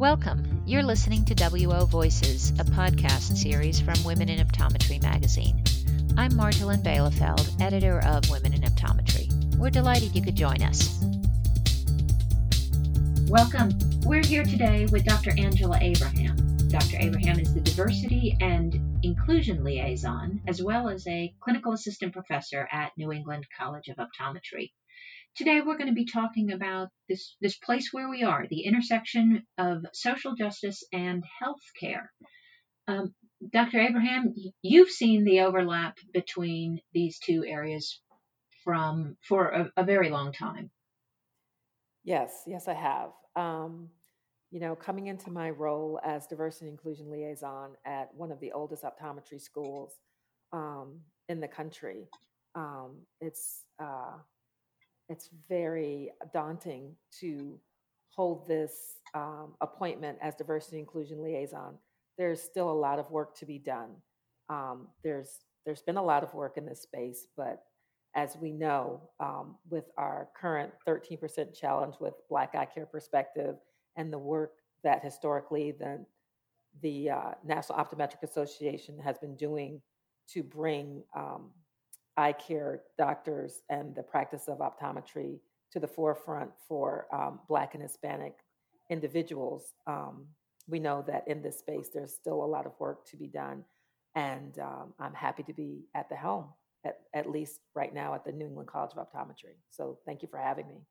[0.00, 0.62] Welcome.
[0.64, 5.62] You're listening to WO Voices, a podcast series from Women in Optometry magazine.
[6.16, 9.30] I'm Marjolijn Bijleveld, editor of Women in Optometry.
[9.58, 10.98] We're delighted you could join us.
[13.28, 13.78] Welcome.
[14.06, 15.32] We're here today with Dr.
[15.36, 16.34] Angela Abraham.
[16.68, 16.96] Dr.
[16.98, 22.92] Abraham is the Diversity and Inclusion Liaison, as well as a clinical assistant professor at
[22.96, 24.70] New England College of Optometry.
[25.36, 29.46] Today we're going to be talking about this, this place where we are, the intersection
[29.56, 32.08] of social justice and healthcare.
[32.88, 33.14] Um,
[33.52, 33.80] Dr.
[33.80, 38.00] Abraham, you've seen the overlap between these two areas
[38.64, 40.70] from for a, a very long time.
[42.04, 43.10] Yes, yes, I have.
[43.36, 43.88] Um,
[44.50, 48.52] you know, coming into my role as diversity and inclusion liaison at one of the
[48.52, 49.94] oldest optometry schools
[50.52, 52.08] um, in the country,
[52.54, 54.18] um, it's uh,
[55.10, 57.58] it's very daunting to
[58.10, 61.74] hold this um, appointment as diversity inclusion liaison.
[62.16, 63.90] There's still a lot of work to be done.
[64.48, 67.64] Um, there's there's been a lot of work in this space, but
[68.14, 73.56] as we know, um, with our current 13% challenge with Black Eye Care Perspective
[73.96, 76.04] and the work that historically the
[76.82, 79.80] the uh, National Optometric Association has been doing
[80.28, 81.50] to bring um,
[82.20, 85.38] eye care doctors and the practice of optometry
[85.72, 88.34] to the forefront for um, Black and Hispanic
[88.90, 89.72] individuals.
[89.86, 90.26] Um,
[90.68, 93.64] we know that in this space, there's still a lot of work to be done.
[94.14, 96.48] And um, I'm happy to be at the helm,
[96.84, 99.56] at, at least right now at the New England College of Optometry.
[99.70, 100.82] So thank you for having me.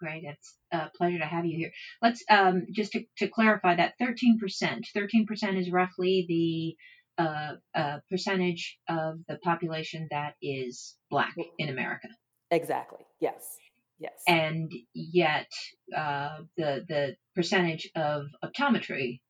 [0.00, 0.24] Great.
[0.24, 1.70] It's a pleasure to have you here.
[2.00, 4.40] Let's um, just to, to clarify that 13%.
[4.96, 6.76] 13% is roughly the
[7.18, 12.08] a, a percentage of the population that is black in America.
[12.50, 13.00] Exactly.
[13.20, 13.56] Yes.
[13.98, 14.12] Yes.
[14.26, 15.50] And yet,
[15.96, 19.20] uh, the the percentage of optometry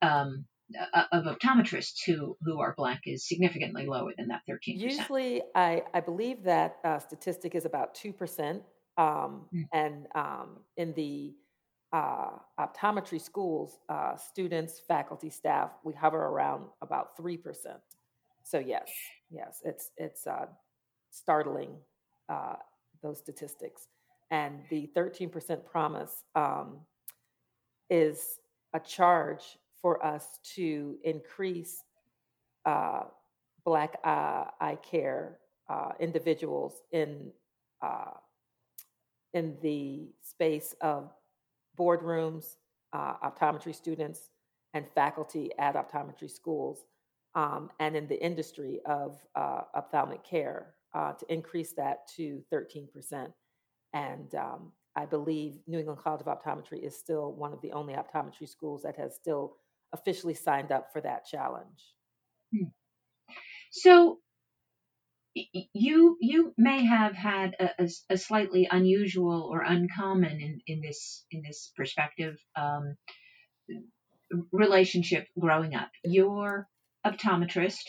[0.00, 0.46] um,
[0.94, 4.78] uh, of optometrists who who are black is significantly lower than that 13%.
[4.78, 8.62] Usually, I I believe that uh, statistic is about two percent,
[8.96, 9.64] um, mm.
[9.74, 11.34] and um, in the
[11.94, 17.78] uh, optometry schools, uh, students, faculty, staff, we hover around about three percent.
[18.42, 18.90] So yes,
[19.30, 20.46] yes, it's it's uh,
[21.10, 21.70] startling
[22.28, 22.56] uh,
[23.00, 23.86] those statistics,
[24.32, 26.80] and the thirteen percent promise um,
[27.90, 28.40] is
[28.72, 29.44] a charge
[29.80, 31.84] for us to increase
[32.66, 33.04] uh,
[33.64, 35.38] Black eye care
[35.68, 37.30] uh, individuals in
[39.32, 41.10] in the space of
[41.78, 42.56] boardrooms,
[42.92, 44.30] uh, optometry students,
[44.74, 46.84] and faculty at optometry schools,
[47.34, 53.32] um, and in the industry of uh, ophthalmic care uh, to increase that to 13%.
[53.92, 57.94] And um, I believe New England College of Optometry is still one of the only
[57.94, 59.56] optometry schools that has still
[59.92, 61.94] officially signed up for that challenge.
[62.54, 62.68] Hmm.
[63.70, 64.18] So,
[65.34, 71.24] you you may have had a, a, a, slightly unusual or uncommon in, in this
[71.30, 72.96] in this perspective um,
[74.52, 75.90] relationship growing up.
[76.04, 76.68] Your
[77.04, 77.82] optometrist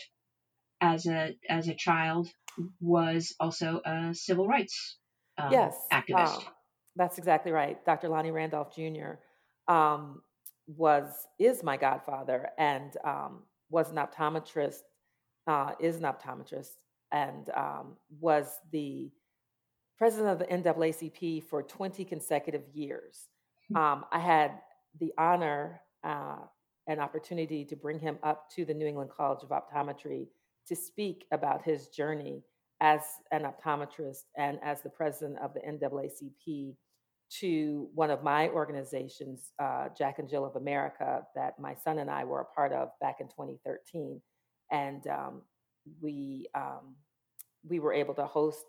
[0.80, 2.28] as a as a child
[2.80, 4.98] was also a civil rights
[5.38, 6.38] um, yes activist.
[6.38, 6.42] Um,
[6.96, 7.84] that's exactly right.
[7.84, 8.08] Dr.
[8.08, 9.18] Lonnie Randolph Jr.
[9.72, 10.22] Um,
[10.66, 14.80] was is my godfather and um, was an optometrist.
[15.46, 16.70] Uh, is an optometrist
[17.12, 19.10] and um, was the
[19.98, 23.28] president of the NAACP for 20 consecutive years.
[23.68, 23.76] Hmm.
[23.76, 24.52] Um, I had
[25.00, 26.38] the honor uh,
[26.86, 30.28] and opportunity to bring him up to the New England College of Optometry
[30.68, 32.42] to speak about his journey
[32.80, 33.00] as
[33.32, 36.76] an optometrist and as the president of the NAACP
[37.28, 42.10] to one of my organizations, uh, Jack and Jill of America, that my son and
[42.10, 44.20] I were a part of back in 2013.
[44.70, 45.42] And um,
[46.00, 46.94] we um,
[47.68, 48.66] we were able to host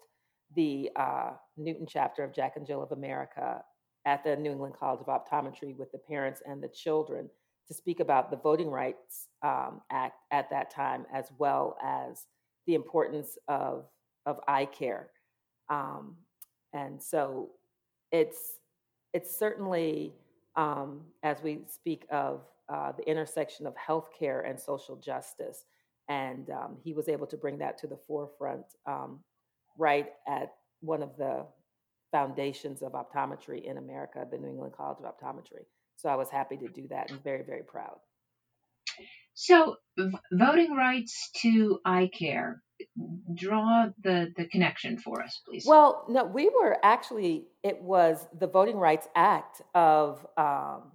[0.56, 3.62] the uh, Newton chapter of Jack and Jill of America
[4.06, 7.30] at the New England College of Optometry with the parents and the children
[7.68, 12.26] to speak about the Voting Rights um, Act at that time, as well as
[12.66, 13.86] the importance of
[14.26, 15.10] of eye care.
[15.70, 16.16] Um,
[16.74, 17.50] and so
[18.12, 18.60] it's
[19.14, 20.14] it's certainly
[20.56, 25.66] um, as we speak of uh, the intersection of healthcare and social justice
[26.10, 29.20] and um, he was able to bring that to the forefront um,
[29.78, 31.46] right at one of the
[32.12, 35.66] foundations of optometry in America, the New England College of Optometry.
[35.98, 37.98] So I was happy to do that and very, very proud.
[39.34, 42.64] So, v- voting rights to eye care,
[43.36, 45.64] draw the, the connection for us, please.
[45.68, 50.92] Well, no, we were actually, it was the Voting Rights Act of um,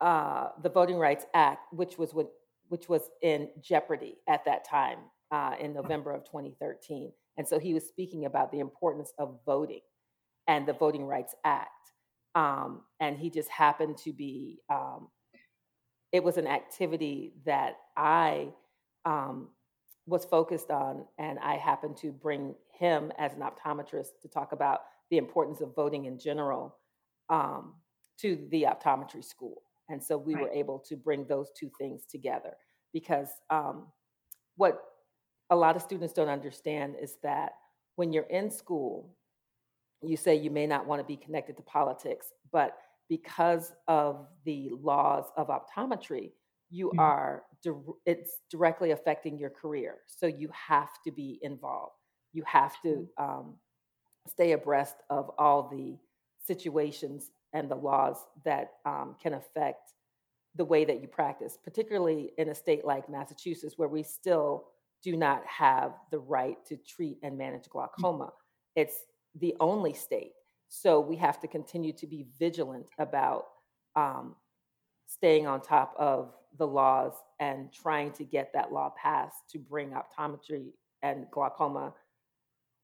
[0.00, 2.30] uh, the Voting Rights Act, which was what,
[2.68, 4.98] which was in jeopardy at that time
[5.30, 7.12] uh, in November of 2013.
[7.36, 9.80] And so he was speaking about the importance of voting
[10.46, 11.70] and the Voting Rights Act.
[12.34, 15.08] Um, and he just happened to be, um,
[16.12, 18.48] it was an activity that I
[19.04, 19.48] um,
[20.06, 24.80] was focused on, and I happened to bring him as an optometrist to talk about
[25.10, 26.76] the importance of voting in general
[27.28, 27.74] um,
[28.20, 29.62] to the optometry school.
[29.88, 30.44] And so we right.
[30.44, 32.54] were able to bring those two things together
[32.92, 33.86] because um,
[34.56, 34.82] what
[35.50, 37.52] a lot of students don't understand is that
[37.96, 39.14] when you're in school,
[40.02, 42.76] you say you may not want to be connected to politics, but
[43.08, 46.32] because of the laws of optometry,
[46.70, 46.98] you mm-hmm.
[46.98, 47.44] are
[48.04, 49.96] it's directly affecting your career.
[50.06, 51.94] So you have to be involved.
[52.32, 53.54] You have to um,
[54.28, 55.96] stay abreast of all the
[56.44, 59.92] situations and the laws that um, can affect
[60.56, 64.64] the way that you practice, particularly in a state like Massachusetts, where we still
[65.02, 67.70] do not have the right to treat and manage mm.
[67.70, 68.32] glaucoma.
[68.74, 69.04] It's
[69.38, 70.32] the only state.
[70.68, 73.44] So we have to continue to be vigilant about
[73.94, 74.34] um,
[75.06, 79.90] staying on top of the laws and trying to get that law passed to bring
[79.90, 80.72] optometry
[81.02, 81.94] and glaucoma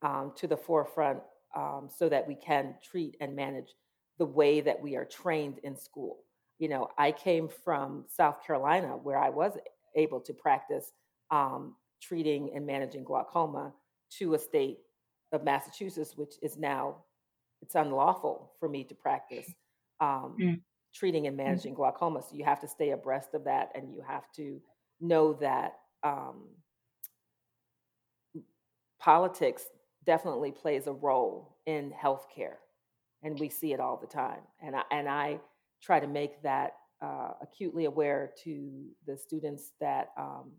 [0.03, 1.21] um, to the forefront
[1.57, 3.75] um, so that we can treat and manage
[4.23, 6.19] the way that we are trained in school.
[6.61, 9.55] You know, I came from South Carolina where I was
[9.97, 10.93] able to practice
[11.33, 13.73] um, treating and managing glaucoma
[14.19, 14.79] to a state
[15.33, 16.99] of Massachusetts, which is now
[17.63, 19.53] it's unlawful for me to practice
[19.99, 20.61] um, mm.
[20.95, 21.45] treating and mm.
[21.45, 21.79] managing mm.
[21.79, 22.23] glaucoma.
[22.23, 24.61] So you have to stay abreast of that, and you have to
[25.01, 25.73] know that
[26.05, 26.45] um,
[29.01, 29.65] politics
[30.07, 32.59] definitely plays a role in healthcare,
[33.23, 34.41] and we see it all the time.
[34.61, 35.41] And I, and I
[35.83, 36.73] try to make that
[37.03, 40.53] uh, acutely aware to the students that um,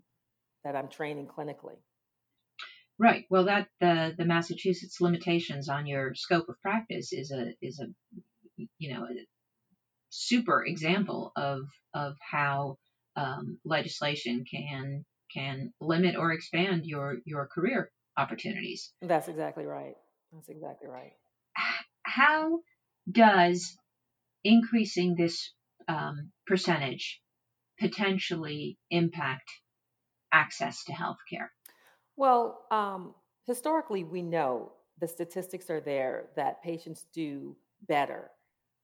[0.63, 1.77] that I'm training clinically.
[2.99, 3.25] Right.
[3.29, 7.87] Well, that the the Massachusetts limitations on your scope of practice is a is a
[8.77, 9.25] you know a
[10.09, 11.61] super example of
[11.93, 12.77] of how
[13.15, 18.93] um, legislation can can limit or expand your your career opportunities.
[19.01, 19.95] That's exactly right.
[20.31, 21.13] That's exactly right.
[22.15, 22.59] How
[23.11, 23.75] does
[24.43, 25.51] increasing this
[25.87, 27.19] um, percentage
[27.79, 29.49] potentially impact
[30.31, 31.51] access to health care?
[32.15, 33.15] Well, um,
[33.47, 37.55] historically, we know the statistics are there that patients do
[37.87, 38.29] better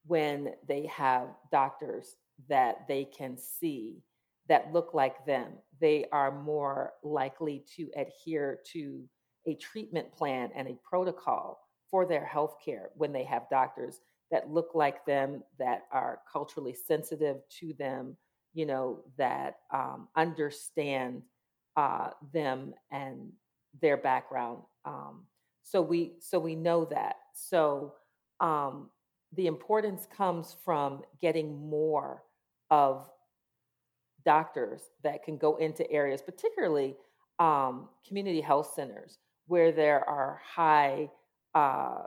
[0.07, 2.15] when they have doctors
[2.47, 4.01] that they can see
[4.47, 5.51] that look like them.
[5.79, 9.03] They are more likely to adhere to
[9.45, 11.59] a treatment plan and a protocol
[11.91, 14.01] for their health care when they have doctors
[14.31, 18.15] that look like them, that are culturally sensitive to them,
[18.53, 21.23] you know, that um, understand
[21.75, 23.31] uh, them and
[23.81, 24.59] their background.
[24.85, 25.25] Um,
[25.63, 27.15] so we so we know that.
[27.33, 27.93] So
[28.39, 28.89] um,
[29.35, 32.23] the importance comes from getting more
[32.69, 33.09] of
[34.25, 36.95] doctors that can go into areas, particularly
[37.39, 41.09] um, community health centers, where there are high
[41.59, 42.03] uh,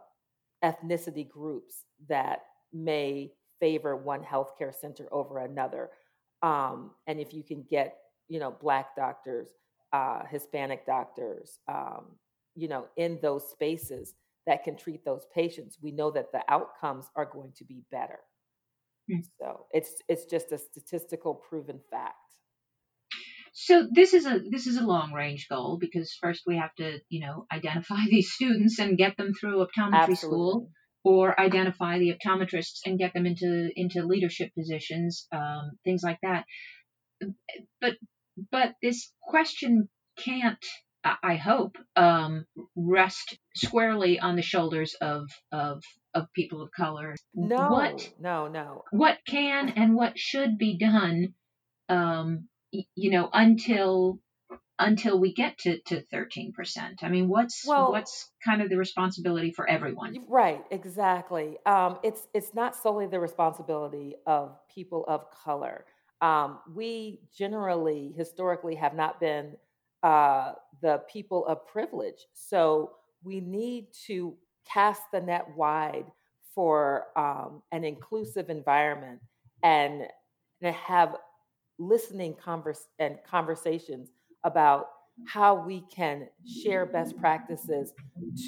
[0.62, 2.40] ethnicity groups that
[2.72, 5.90] may favor one healthcare center over another.
[6.42, 7.97] Um, and if you can get
[8.32, 9.49] you know, black doctors,
[9.92, 12.06] uh, Hispanic doctors, um,
[12.54, 14.14] you know, in those spaces
[14.47, 18.21] that can treat those patients, we know that the outcomes are going to be better.
[19.11, 19.23] Mm.
[19.38, 22.14] So it's it's just a statistical proven fact.
[23.52, 27.00] So this is a this is a long range goal because first we have to
[27.09, 30.16] you know identify these students and get them through optometry Absolutely.
[30.16, 30.71] school,
[31.04, 36.44] or identify the optometrists and get them into into leadership positions, um, things like that.
[37.80, 37.97] But
[38.50, 40.64] but this question can't,
[41.04, 45.82] I hope, um, rest squarely on the shoulders of of
[46.14, 47.16] of people of color.
[47.35, 48.82] No, what, no, no.
[48.90, 51.35] What can and what should be done,
[51.88, 54.21] um, you know, until
[54.79, 56.52] until we get to, to 13%.
[57.02, 60.17] I mean, what's well, what's kind of the responsibility for everyone?
[60.29, 61.59] Right, exactly.
[61.67, 65.85] Um, it's it's not solely the responsibility of people of color.
[66.21, 69.57] Um, we generally, historically, have not been
[70.02, 72.26] uh, the people of privilege.
[72.33, 72.93] So
[73.25, 74.35] we need to
[74.73, 76.07] cast the net wide
[76.55, 79.21] for um, an inclusive environment
[79.62, 80.02] and,
[80.61, 81.17] and have
[81.83, 84.11] listening converse and conversations
[84.45, 84.89] about
[85.27, 87.93] how we can share best practices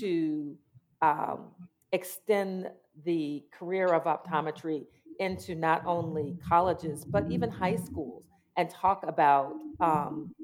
[0.00, 0.56] to
[1.02, 1.46] um,
[1.92, 2.70] extend
[3.04, 4.86] the career of optometry
[5.20, 8.24] into not only colleges but even high schools
[8.56, 10.34] and talk about um,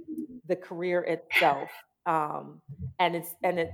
[0.47, 1.71] the career itself.
[2.07, 2.61] Um,
[2.99, 3.73] and it's and it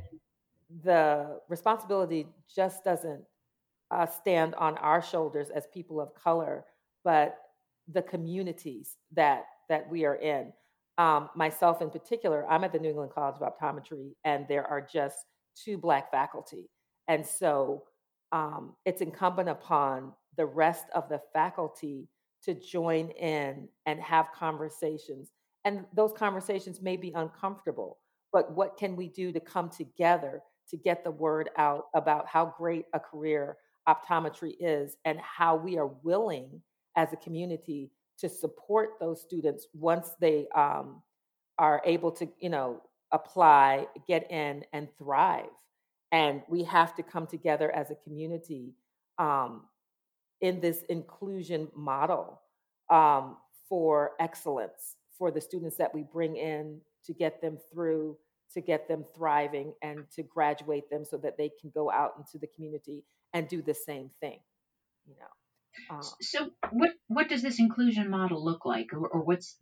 [0.83, 3.23] the responsibility just doesn't
[3.91, 6.65] uh, stand on our shoulders as people of color
[7.05, 7.39] but
[7.93, 10.53] the communities that that we are in
[10.99, 14.81] um, myself in particular i'm at the new england college of optometry and there are
[14.81, 15.19] just
[15.55, 16.69] two black faculty
[17.09, 17.83] and so
[18.33, 22.09] um, it's incumbent upon the rest of the faculty
[22.45, 25.31] to join in and have conversations.
[25.65, 27.99] And those conversations may be uncomfortable,
[28.33, 32.55] but what can we do to come together to get the word out about how
[32.59, 33.57] great a career
[33.89, 36.61] optometry is and how we are willing
[36.97, 41.03] as a community to support those students once they um,
[41.59, 45.45] are able to, you know, apply, get in, and thrive.
[46.13, 48.75] And we have to come together as a community
[49.19, 49.63] um,
[50.41, 52.41] in this inclusion model
[52.91, 53.37] um,
[53.69, 58.17] for excellence for the students that we bring in to get them through
[58.53, 62.39] to get them thriving and to graduate them so that they can go out into
[62.39, 63.03] the community
[63.35, 64.39] and do the same thing
[65.07, 65.27] you know
[65.91, 69.59] uh, so what what does this inclusion model look like or, or what's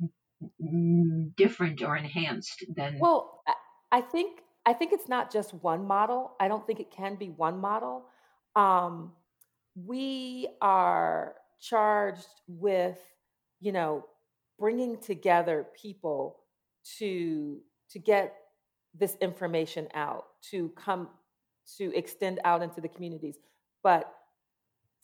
[1.36, 3.42] different or enhanced than well
[3.92, 7.30] i think i think it's not just one model i don't think it can be
[7.30, 8.04] one model
[8.56, 9.12] um,
[9.74, 12.98] we are charged with,
[13.60, 14.04] you know,
[14.58, 16.40] bringing together people
[16.98, 18.34] to to get
[18.96, 21.08] this information out, to come
[21.78, 23.36] to extend out into the communities.
[23.82, 24.12] But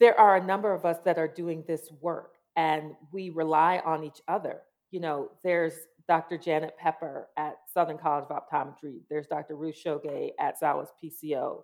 [0.01, 4.03] there are a number of us that are doing this work and we rely on
[4.03, 4.63] each other.
[4.91, 5.75] You know, there's
[6.09, 6.37] Dr.
[6.37, 9.03] Janet Pepper at Southern College of Optometry.
[9.09, 9.55] There's Dr.
[9.55, 11.63] Ruth Shoge at Salus PCO.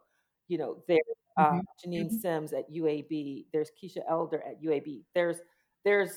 [0.48, 1.00] You know, there's
[1.38, 1.58] mm-hmm.
[1.58, 2.16] uh, Janine mm-hmm.
[2.18, 3.46] Sims at UAB.
[3.52, 5.02] There's Keisha Elder at UAB.
[5.14, 5.38] There's
[5.84, 6.12] there's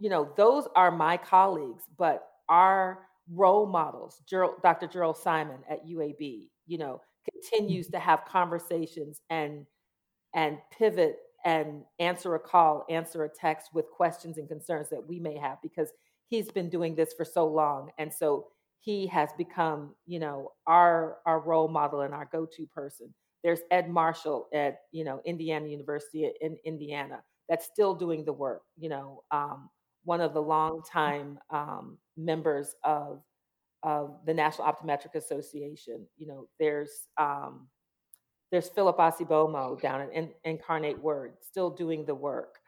[0.00, 4.88] you know those are my colleagues, but our role models, Gerald, Dr.
[4.88, 7.96] Gerald Simon at UAB, you know, continues mm-hmm.
[7.96, 9.66] to have conversations and
[10.34, 15.20] and pivot and answer a call, answer a text with questions and concerns that we
[15.20, 15.90] may have because
[16.26, 17.90] he's been doing this for so long.
[17.98, 18.46] And so
[18.80, 23.12] he has become, you know, our our role model and our go-to person.
[23.42, 28.62] There's Ed Marshall at you know Indiana University in Indiana that's still doing the work.
[28.76, 29.70] You know, um,
[30.04, 33.22] one of the longtime um, members of
[33.82, 36.06] of the National Optometric Association.
[36.16, 37.68] You know, there's um,
[38.54, 42.60] there's Philip Aitsebaomo down in, in Incarnate Word still doing the work.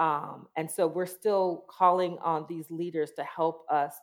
[0.00, 3.94] Um, and so we're still calling on these leaders to help us,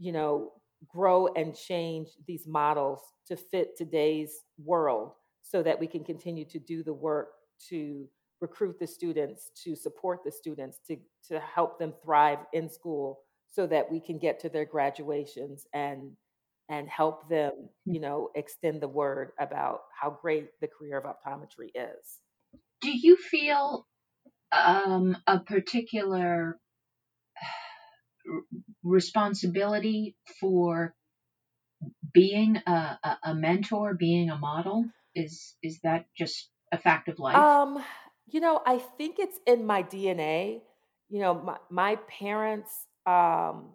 [0.00, 0.50] you know,
[0.88, 5.12] grow and change these models to fit today's world
[5.42, 7.28] so that we can continue to do the work
[7.68, 8.08] to
[8.40, 10.96] recruit the students, to support the students, to,
[11.28, 16.10] to help them thrive in school so that we can get to their graduations and
[16.68, 17.52] and help them,
[17.84, 22.20] you know, extend the word about how great the career of optometry is.
[22.80, 23.86] Do you feel
[24.52, 26.58] um, a particular
[28.82, 30.94] responsibility for
[32.12, 34.86] being a, a, mentor, being a model?
[35.14, 37.36] Is is that just a fact of life?
[37.36, 37.82] Um,
[38.26, 40.60] you know, I think it's in my DNA.
[41.08, 42.70] You know, my, my parents,
[43.06, 43.74] um,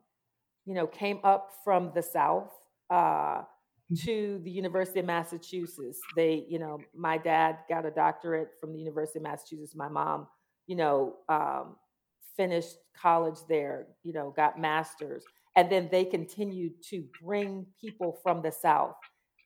[0.66, 2.52] you know, came up from the South
[2.90, 3.96] uh, mm-hmm.
[4.06, 6.00] to the University of Massachusetts.
[6.16, 9.76] They, you know, my dad got a doctorate from the University of Massachusetts.
[9.76, 10.28] My mom,
[10.68, 11.76] you know, um,
[12.36, 13.88] finished college there.
[14.04, 15.24] You know, got masters,
[15.56, 18.96] and then they continued to bring people from the South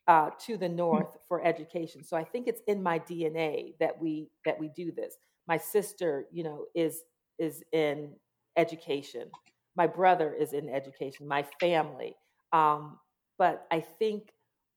[0.07, 0.75] uh, to the hmm.
[0.75, 2.03] north for education.
[2.03, 5.15] So I think it's in my DNA that we that we do this.
[5.47, 7.01] My sister, you know, is
[7.39, 8.13] is in
[8.57, 9.29] education.
[9.75, 11.27] My brother is in education.
[11.27, 12.15] My family.
[12.51, 12.99] Um,
[13.43, 14.29] but I think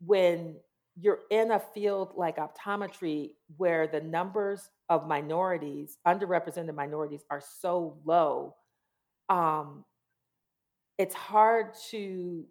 [0.05, 0.57] when
[1.01, 7.97] you're in a field like optometry where the numbers of minorities, underrepresented minorities, are so
[8.05, 8.57] low,
[9.29, 9.85] um,
[10.99, 12.45] it's hard to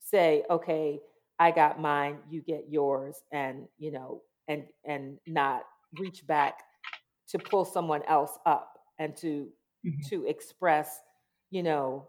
[0.00, 0.98] say, okay,
[1.38, 5.62] I got mine, you get yours, and you know, and and not
[6.00, 6.64] reach back
[7.28, 9.46] to pull someone else up and to
[9.86, 10.08] mm-hmm.
[10.08, 10.98] to express,
[11.52, 12.08] you know,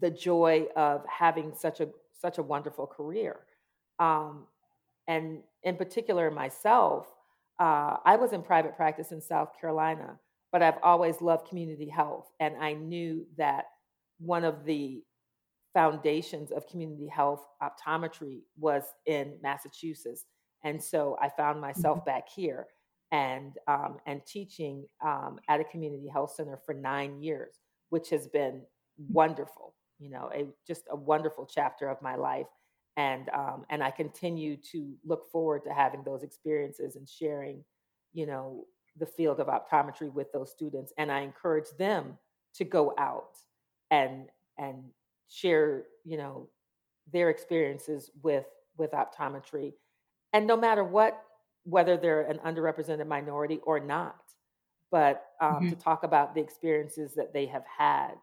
[0.00, 1.88] the joy of having such a
[2.20, 3.40] such a wonderful career.
[3.98, 4.46] Um,
[5.06, 7.06] and in particular, myself,
[7.60, 10.18] uh, I was in private practice in South Carolina,
[10.52, 13.66] but I've always loved community health, and I knew that
[14.18, 15.02] one of the
[15.72, 20.24] foundations of community health optometry was in Massachusetts.
[20.62, 22.06] And so I found myself mm-hmm.
[22.06, 22.66] back here.
[23.12, 27.54] and um, and teaching um, at a community health center for nine years,
[27.90, 28.62] which has been
[29.10, 29.74] wonderful.
[30.04, 32.46] You know, a just a wonderful chapter of my life,
[32.98, 37.64] and um, and I continue to look forward to having those experiences and sharing,
[38.12, 38.66] you know,
[38.98, 42.18] the field of optometry with those students, and I encourage them
[42.56, 43.38] to go out
[43.90, 44.76] and and
[45.30, 46.50] share, you know,
[47.10, 48.44] their experiences with
[48.76, 49.72] with optometry,
[50.34, 51.22] and no matter what,
[51.64, 54.20] whether they're an underrepresented minority or not,
[54.90, 55.70] but um, mm-hmm.
[55.70, 58.16] to talk about the experiences that they have had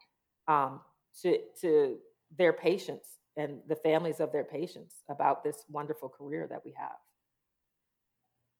[0.47, 0.79] um,
[1.21, 1.97] to to
[2.37, 6.97] their patients and the families of their patients about this wonderful career that we have.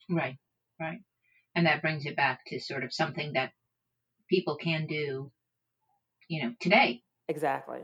[0.10, 0.38] Right,
[0.80, 1.00] right.
[1.56, 3.52] And that brings it back to sort of something that
[4.30, 5.32] people can do,
[6.28, 7.02] you know, today.
[7.28, 7.80] Exactly.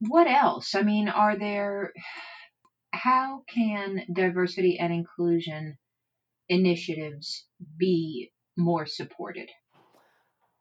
[0.00, 0.74] What else?
[0.74, 1.92] I mean, are there,
[2.92, 5.76] how can diversity and inclusion
[6.48, 7.46] initiatives
[7.78, 9.48] be more supported?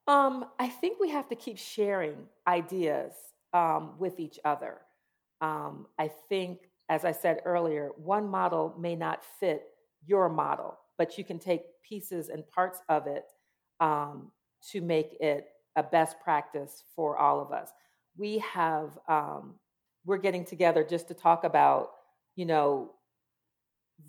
[0.08, 3.14] Um, I think we have to keep sharing ideas
[3.56, 4.82] um, with each other.
[5.40, 6.60] Um, I think,
[6.90, 9.64] as I said earlier, one model may not fit
[10.06, 13.26] your model, but you can take pieces and parts of it
[13.80, 14.32] um,
[14.72, 15.48] to make it
[15.78, 17.70] a best practice for all of us.
[18.18, 19.56] We have, um,
[20.06, 21.92] we're getting together just to talk about,
[22.36, 22.92] you know,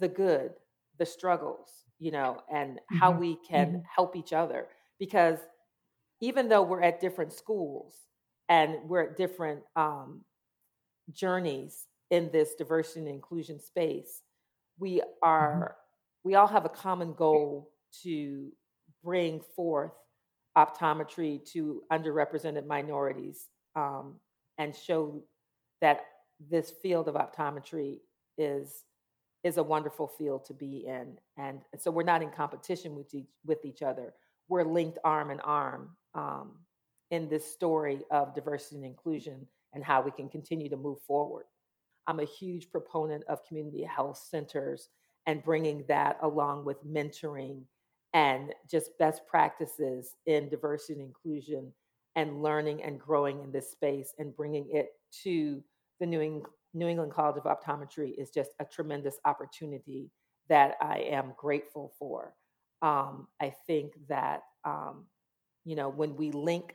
[0.01, 0.53] the good,
[0.99, 2.97] the struggles, you know, and mm-hmm.
[2.97, 3.79] how we can mm-hmm.
[3.95, 4.67] help each other.
[4.99, 5.39] Because
[6.21, 7.95] even though we're at different schools
[8.49, 10.23] and we're at different um,
[11.13, 14.23] journeys in this diversity and inclusion space,
[14.79, 15.09] we mm-hmm.
[15.23, 15.77] are
[16.25, 17.71] we all have a common goal
[18.03, 18.51] to
[19.05, 19.93] bring forth
[20.57, 24.15] optometry to underrepresented minorities um,
[24.59, 25.23] and show
[25.81, 26.01] that
[26.51, 27.99] this field of optometry
[28.39, 28.85] is
[29.45, 33.29] is a wonderful field to be in and so we're not in competition with each
[33.45, 34.13] with each other
[34.49, 36.53] we're linked arm in arm um,
[37.11, 41.45] in this story of diversity and inclusion and how we can continue to move forward
[42.07, 44.89] i'm a huge proponent of community health centers
[45.27, 47.63] and bringing that along with mentoring
[48.15, 51.73] and just best practices in diversity and inclusion
[52.15, 54.93] and learning and growing in this space and bringing it
[55.23, 55.63] to
[56.01, 60.11] the New England, New England College of Optometry is just a tremendous opportunity
[60.49, 62.35] that I am grateful for.
[62.81, 65.05] Um, I think that, um,
[65.65, 66.75] you know, when we link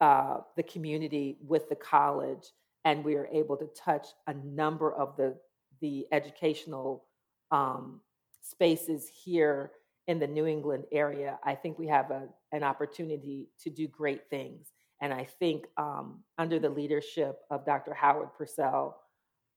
[0.00, 2.52] uh, the community with the college
[2.84, 5.36] and we are able to touch a number of the,
[5.80, 7.04] the educational
[7.50, 8.00] um,
[8.42, 9.72] spaces here
[10.06, 14.30] in the New England area, I think we have a, an opportunity to do great
[14.30, 14.72] things.
[15.00, 17.92] And I think um, under the leadership of Dr.
[17.92, 19.00] Howard Purcell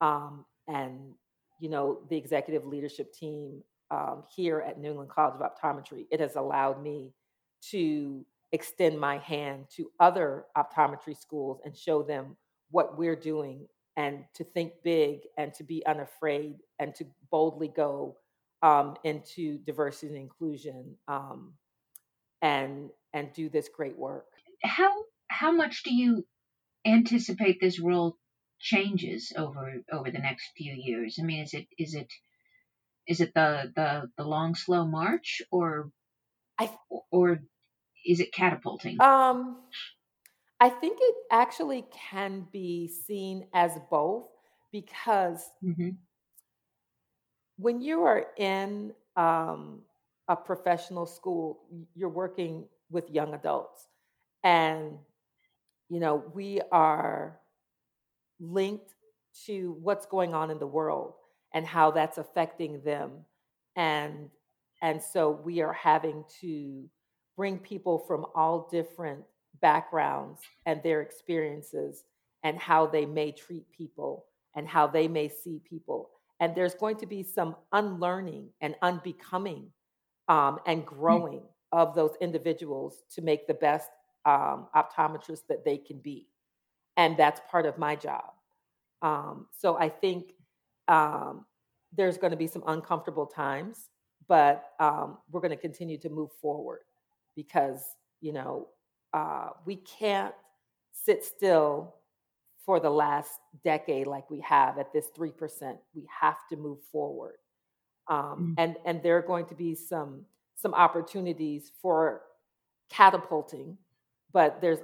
[0.01, 1.13] um, and
[1.59, 6.19] you know the executive leadership team um, here at New England College of Optometry, it
[6.19, 7.13] has allowed me
[7.71, 12.35] to extend my hand to other optometry schools and show them
[12.71, 18.17] what we're doing and to think big and to be unafraid and to boldly go
[18.61, 21.53] um, into diversity and inclusion um,
[22.41, 24.25] and and do this great work.
[24.63, 24.91] How
[25.27, 26.25] how much do you
[26.85, 28.17] anticipate this role
[28.59, 31.17] changes over over the next few years?
[31.19, 32.11] I mean, is it is it
[33.07, 35.91] is it the the the long slow march or
[36.59, 36.69] I
[37.11, 37.39] or
[38.05, 38.99] is it catapulting?
[39.01, 39.57] Um,
[40.59, 44.27] I think it actually can be seen as both
[44.71, 45.91] because mm-hmm.
[47.57, 49.81] when you are in um,
[50.27, 51.61] a professional school,
[51.95, 53.87] you're working with young adults,
[54.43, 54.97] and
[55.89, 57.39] you know we are
[58.39, 58.95] linked
[59.45, 61.13] to what's going on in the world
[61.53, 63.11] and how that's affecting them,
[63.75, 64.29] and
[64.81, 66.89] and so we are having to
[67.39, 69.23] bring people from all different
[69.61, 72.03] backgrounds and their experiences
[72.43, 74.25] and how they may treat people
[74.57, 76.09] and how they may see people.
[76.41, 79.67] And there's going to be some unlearning and unbecoming
[80.27, 80.87] um, and hmm.
[80.87, 81.79] growing mm-hmm.
[81.79, 83.89] of those individuals to make the best
[84.25, 86.27] um, optometrists that they can be.
[86.97, 88.33] And that's part of my job.
[89.01, 90.33] Um, so I think
[90.89, 91.45] um,
[91.95, 93.87] there's going to be some uncomfortable times,
[94.27, 96.79] but um, we're going to continue to move forward
[97.39, 98.67] because, you know,
[99.13, 100.35] uh, we can't
[100.91, 101.95] sit still
[102.65, 105.77] for the last decade like we have at this 3%.
[105.95, 107.35] We have to move forward.
[108.09, 108.53] Um, mm-hmm.
[108.57, 110.25] and, and there are going to be some,
[110.57, 112.23] some opportunities for
[112.89, 113.77] catapulting,
[114.33, 114.79] but there's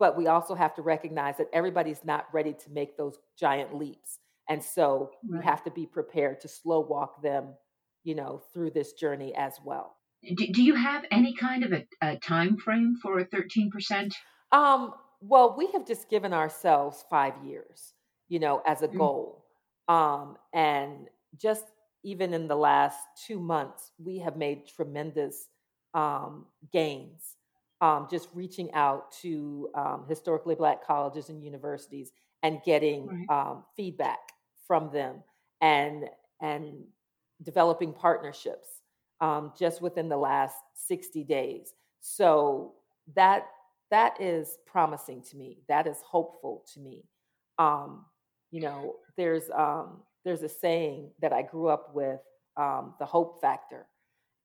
[0.00, 4.18] but we also have to recognize that everybody's not ready to make those giant leaps.
[4.48, 5.38] And so right.
[5.38, 7.54] we have to be prepared to slow walk them,
[8.02, 9.95] you know, through this journey as well
[10.34, 14.14] Do, do you have any kind of a, a time frame for a 13%?
[14.52, 17.94] Um, well, we have just given ourselves five years,
[18.28, 18.96] you know, as a Mm.
[18.96, 19.46] goal.
[19.88, 21.64] Um, and just
[22.02, 25.48] even in the last two months, we have made tremendous
[25.94, 27.36] um, gains.
[27.80, 32.10] Um, just reaching out to um, historically black colleges and universities
[32.42, 33.28] and getting Right.
[33.28, 34.32] um, feedback
[34.66, 35.22] from them
[35.60, 36.08] and
[36.40, 36.86] and
[37.42, 38.75] developing partnerships
[39.20, 41.74] um, just within the last 60 days.
[42.00, 42.74] So
[43.14, 43.46] that
[43.90, 45.58] that is promising to me.
[45.68, 47.04] That is hopeful to me.
[47.58, 48.06] Um,
[48.50, 52.20] you know, there's um, there's a saying that I grew up with,
[52.56, 53.86] um, the hope factor,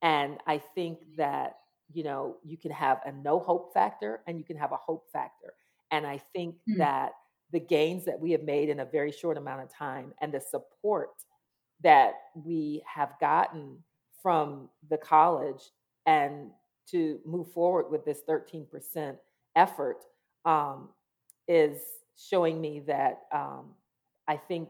[0.01, 1.57] and I think that
[1.93, 5.05] you know you can have a no hope factor and you can have a hope
[5.11, 5.53] factor,
[5.91, 6.77] and I think Mm.
[6.77, 7.13] that
[7.51, 10.39] the gains that we have made in a very short amount of time and the
[10.39, 11.09] support
[11.83, 13.83] that we have gotten
[14.21, 15.61] from the college
[16.05, 16.51] and
[16.89, 19.17] to move forward with this 13%
[19.55, 20.03] effort
[20.45, 20.89] um,
[21.47, 21.79] is
[22.17, 23.73] showing me that um,
[24.27, 24.69] I think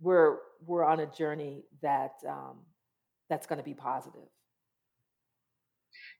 [0.00, 2.58] we're we're on a journey that um,
[3.28, 4.28] that's going to be positive.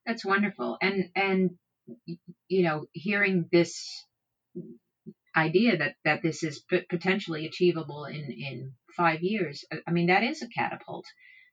[0.06, 0.78] That's wonderful.
[0.80, 1.50] And, and,
[2.48, 4.04] you know, hearing this
[5.36, 10.22] idea that, that this is potentially achievable in, in five years, I- I mean, that
[10.22, 11.06] is a catapult.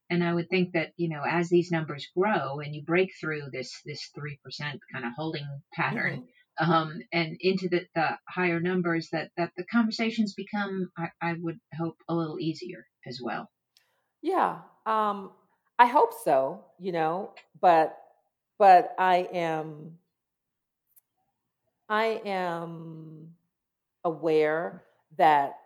[0.10, 3.50] And I would think that, you know, as these numbers grow and you break through
[3.52, 6.28] this, this 3% kind of holding pattern, Mhm.
[6.60, 11.60] um, and into the, the higher numbers that, that the conversations become, I, I would
[11.76, 13.50] hope a little easier as well.
[14.22, 15.34] Yeah, um,
[15.80, 16.66] I hope so.
[16.80, 18.00] You know, but
[18.58, 20.00] but I am
[21.89, 23.36] I am
[24.04, 24.86] aware
[25.18, 25.60] that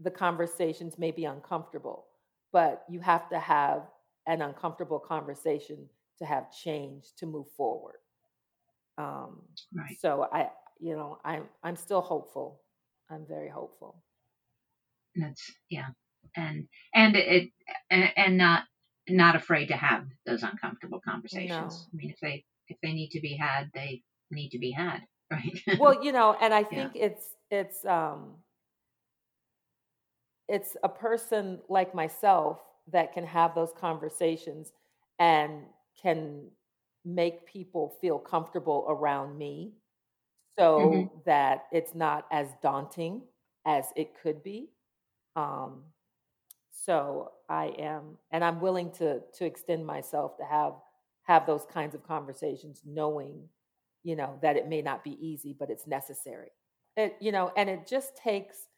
[0.00, 2.08] the conversations may be uncomfortable,
[2.52, 3.88] but you have to have
[4.26, 5.88] an uncomfortable conversation
[6.18, 7.96] to have change to move forward.
[8.98, 9.42] Um,
[9.74, 9.96] Right.
[9.98, 12.62] so I, you know, I'm I'm still hopeful.
[13.10, 14.02] I'm very hopeful.
[15.14, 15.88] That's yeah,
[16.36, 17.50] and and it
[17.90, 18.64] and, and not
[19.08, 21.86] not afraid to have those uncomfortable conversations.
[21.86, 21.90] No.
[21.92, 25.00] I mean, if they if they need to be had, they need to be had,
[25.30, 25.62] right?
[25.76, 26.84] Well, you know, and I Yeah.
[26.84, 28.36] think it's it's um
[30.52, 32.60] it's a person like myself
[32.92, 34.72] that can have those conversations
[35.20, 35.64] and
[36.02, 36.48] can
[37.06, 39.74] make people feel comfortable around me
[40.58, 41.22] so Mm-hmm.
[41.26, 43.22] that it's not as daunting
[43.66, 44.70] as it could be
[45.36, 45.84] um
[46.70, 50.74] so i am and i'm willing to to extend myself to have
[51.24, 53.48] have those kinds of conversations knowing
[54.02, 56.50] you know that it may not be easy but it's necessary
[56.96, 58.68] it you know and it just takes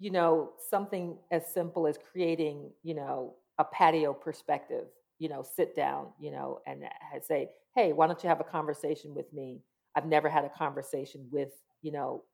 [0.00, 4.86] you know something as simple as creating you know a patio perspective
[5.20, 6.84] you know sit down you know and
[7.22, 9.62] say hey why don't you have a conversation with me
[9.96, 11.50] i've never had a conversation with
[11.82, 12.24] you know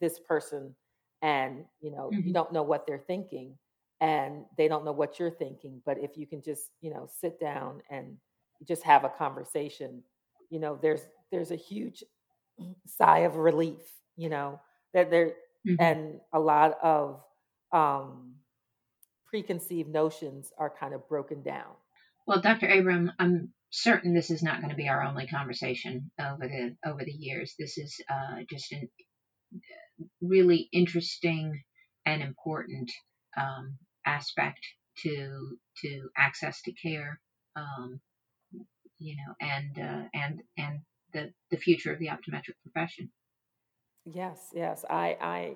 [0.00, 0.74] this person
[1.22, 2.34] and you know you Mhm.
[2.34, 3.56] don't know what they're thinking
[4.00, 7.38] and they don't know what you're thinking but if you can just you know sit
[7.40, 8.16] down and
[8.66, 10.02] just have a conversation
[10.50, 12.02] you know there's there's a huge
[12.86, 13.82] sigh of relief
[14.16, 14.60] you know
[14.94, 15.34] that there
[15.66, 15.76] Mhm.
[15.80, 17.22] and a lot of
[17.72, 18.36] um
[19.26, 21.74] preconceived notions are kind of broken down
[22.26, 22.68] Well, Dr.
[22.68, 27.04] Abraham, I'm certain this is not going to be our only conversation over the over
[27.04, 27.54] the years.
[27.58, 28.88] This is uh, just a
[30.20, 31.62] really interesting
[32.06, 32.90] and important
[33.36, 34.60] um, aspect
[34.98, 37.20] to to access to care,
[37.56, 38.00] um,
[38.98, 40.80] you know, and uh, and and
[41.12, 43.10] the the future of the optometric profession.
[44.04, 45.54] Yes yes i i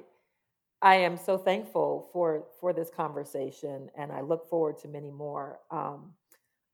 [0.83, 5.59] i am so thankful for for this conversation and i look forward to many more
[5.71, 6.13] um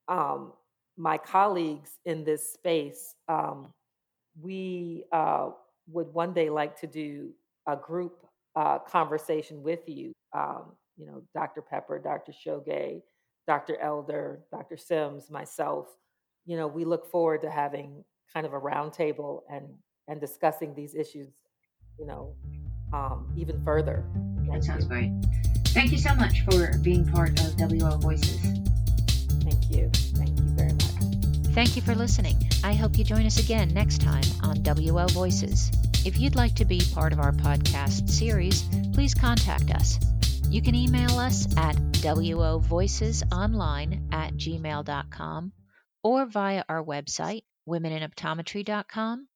[0.09, 0.53] um
[0.97, 3.73] my colleagues in this space um
[4.41, 5.51] we uh
[5.89, 7.31] would one day like to do
[7.67, 10.13] a group uh, conversation with you.
[10.33, 11.63] Um, you know, Dr.
[11.63, 12.33] Pepper, Dr.
[12.33, 13.03] Shoge,
[13.47, 13.77] Dr.
[13.81, 14.77] Elder, Dr.
[14.77, 15.89] Sims, myself.
[16.47, 19.67] You know, we look forward to having kind of a roundtable and
[20.09, 21.29] and discussing these issues.
[22.01, 22.35] You know,
[22.93, 24.05] um, even further.
[24.51, 24.89] That sounds you.
[24.89, 25.13] great.
[25.69, 28.41] Thank you so much for being part of WO Voices.
[29.45, 29.89] Thank you.
[30.17, 30.85] Thank you very much.
[31.55, 32.37] Thank you for listening.
[32.65, 35.71] I hope you join us again next time on WO Voices.
[36.05, 40.01] If you'd like to be part of our podcast series, please contact us.
[40.49, 45.53] You can email us at wovoicesonline at gmail.com
[46.03, 49.29] or via our website, womeninoptometry.com,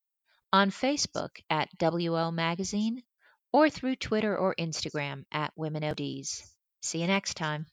[0.54, 3.02] on Facebook at WO Magazine,
[3.52, 6.44] or through Twitter or Instagram at WomenODs.
[6.80, 7.66] See you next time.